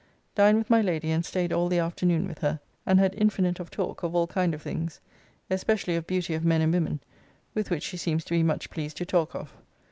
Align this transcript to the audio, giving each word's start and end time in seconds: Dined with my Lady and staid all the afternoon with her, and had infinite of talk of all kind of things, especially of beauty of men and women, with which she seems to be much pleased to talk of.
Dined 0.33 0.57
with 0.57 0.67
my 0.71 0.81
Lady 0.81 1.11
and 1.11 1.23
staid 1.23 1.53
all 1.53 1.69
the 1.69 1.77
afternoon 1.77 2.27
with 2.27 2.39
her, 2.39 2.59
and 2.87 2.97
had 2.97 3.13
infinite 3.13 3.59
of 3.59 3.69
talk 3.69 4.01
of 4.01 4.15
all 4.15 4.25
kind 4.25 4.55
of 4.55 4.61
things, 4.63 4.99
especially 5.47 5.95
of 5.95 6.07
beauty 6.07 6.33
of 6.33 6.43
men 6.43 6.61
and 6.61 6.73
women, 6.73 7.01
with 7.53 7.69
which 7.69 7.83
she 7.83 7.97
seems 7.97 8.23
to 8.25 8.31
be 8.33 8.41
much 8.41 8.71
pleased 8.71 8.97
to 8.97 9.05
talk 9.05 9.35
of. 9.35 9.53